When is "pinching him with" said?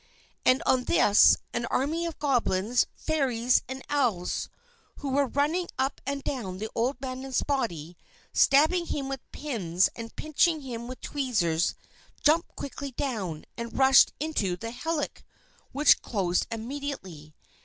10.15-11.01